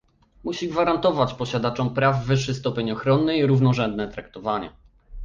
[0.43, 4.71] musi gwarantować posiadaczom praw wyższy stopień ochrony i równorzędne traktowanie